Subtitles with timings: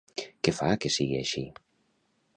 [0.47, 1.47] Què fa que sigui així?